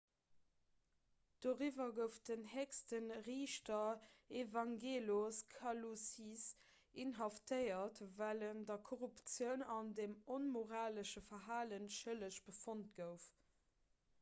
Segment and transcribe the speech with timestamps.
[1.45, 4.07] doriwwer gouf den héchste riichter
[4.43, 6.45] evangelos kalousis
[7.05, 13.29] inhaftéiert well en der korruptioun an dem onmoralesche verhale schëlleg befonnt gouf